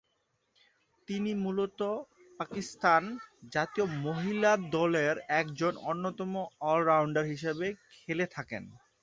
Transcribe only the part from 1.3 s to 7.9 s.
মুলত পাকিস্তান জাতীয় মহিলা দলের একজন অন্যতম অল-রাউন্ডার হিসেবে